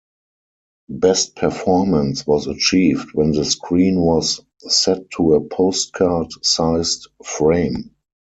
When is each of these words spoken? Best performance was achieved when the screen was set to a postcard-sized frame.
Best 0.89 1.35
performance 1.35 2.25
was 2.25 2.47
achieved 2.47 3.11
when 3.13 3.33
the 3.33 3.45
screen 3.45 3.99
was 3.99 4.41
set 4.61 5.11
to 5.11 5.35
a 5.35 5.41
postcard-sized 5.41 7.07
frame. 7.23 7.91